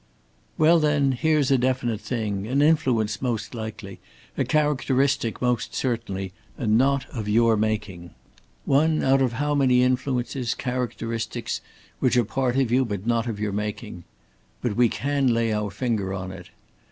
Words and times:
"Well, 0.57 0.79
then, 0.79 1.11
here's 1.11 1.51
a 1.51 1.59
definite 1.59 2.01
thing, 2.01 2.47
an 2.47 2.63
influence 2.63 3.21
most 3.21 3.53
likely, 3.53 3.99
a 4.35 4.43
characteristic 4.43 5.39
most 5.43 5.75
certainly, 5.75 6.33
and 6.57 6.75
not 6.75 7.05
of 7.11 7.29
your 7.29 7.55
making! 7.55 8.09
One 8.65 9.03
out 9.03 9.21
of 9.21 9.33
how 9.33 9.53
many 9.53 9.83
influences, 9.83 10.55
characteristics 10.55 11.61
which 11.99 12.17
are 12.17 12.25
part 12.25 12.55
of 12.55 12.71
you 12.71 12.83
but 12.83 13.05
not 13.05 13.27
of 13.27 13.39
your 13.39 13.53
making! 13.53 14.03
But 14.63 14.75
we 14.75 14.89
can 14.89 15.27
lay 15.35 15.53
our 15.53 15.69
finger 15.69 16.15
on 16.15 16.31
it. 16.31 16.49